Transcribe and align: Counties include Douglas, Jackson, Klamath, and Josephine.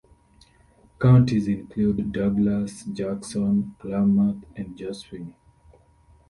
Counties 0.99 1.47
include 1.47 2.11
Douglas, 2.11 2.85
Jackson, 2.85 3.75
Klamath, 3.77 4.43
and 4.55 4.75
Josephine. 4.75 5.35